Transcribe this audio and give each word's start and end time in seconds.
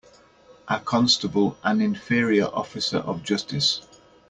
A 0.67 0.79
constable 0.79 1.59
an 1.61 1.79
inferior 1.79 2.45
officer 2.45 2.97
of 2.97 3.21
justice. 3.21 3.81